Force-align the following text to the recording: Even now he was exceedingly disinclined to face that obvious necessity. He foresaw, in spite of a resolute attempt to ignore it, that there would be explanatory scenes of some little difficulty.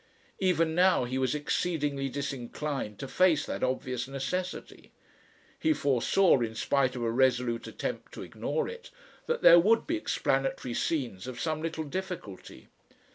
Even 0.39 0.73
now 0.73 1.03
he 1.03 1.19
was 1.19 1.35
exceedingly 1.35 2.09
disinclined 2.09 2.97
to 2.97 3.07
face 3.07 3.45
that 3.45 3.61
obvious 3.63 4.07
necessity. 4.07 4.91
He 5.59 5.73
foresaw, 5.73 6.39
in 6.39 6.55
spite 6.55 6.95
of 6.95 7.03
a 7.03 7.11
resolute 7.11 7.67
attempt 7.67 8.11
to 8.13 8.23
ignore 8.23 8.67
it, 8.67 8.89
that 9.27 9.43
there 9.43 9.59
would 9.59 9.85
be 9.85 9.97
explanatory 9.97 10.73
scenes 10.73 11.27
of 11.27 11.39
some 11.39 11.61
little 11.61 11.83
difficulty. 11.83 12.67